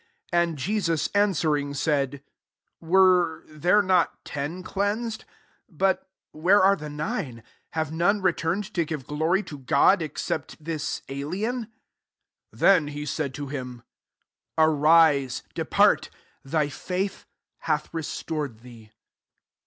[0.31, 2.23] 17 And Jesus answering, said,
[2.79, 5.25] "Were there not ten cleansed?
[5.69, 7.33] but where arc the' nine?
[7.43, 7.43] 18
[7.73, 11.55] Have none returned to give glory to God, except this alien?"
[12.51, 13.83] 19 Then he said to him,"
[14.57, 16.09] Arise, depart:
[16.43, 17.27] thy faith
[17.59, 18.89] hath restored thee."